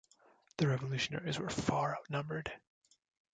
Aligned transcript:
The 0.57 0.67
revolutionaries 0.67 1.37
were 1.37 1.51
far 1.51 1.95
outnumbered. 1.95 2.51